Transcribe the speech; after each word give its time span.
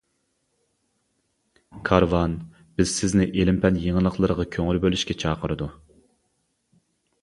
كارۋان 1.91 2.33
بىز 2.61 2.95
سىزنى 2.95 3.29
ئىلىم-پەن 3.29 3.81
يېڭىلىقلىرىغا 3.87 4.51
كۆڭۈل 4.57 4.85
بۆلۈشكە 4.89 5.21
چاقىرىدۇ. 5.27 5.73